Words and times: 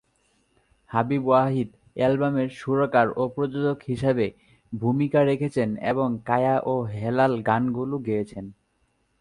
হাবিব 0.91 1.23
ওয়াহিদ 1.27 1.69
অ্যালবামের 1.95 2.49
সুরকার 2.51 3.07
ও 3.17 3.23
প্রযোজক 3.35 3.77
হিসাবে 3.87 4.25
ভূমিকা 4.73 5.19
রেখেছেন 5.23 5.69
এবং 5.83 6.07
কায়া 6.25 6.55
ও 6.63 6.73
হেলাল 6.95 7.33
গানগুলো 7.41 7.95
গেয়েছেন। 7.99 8.45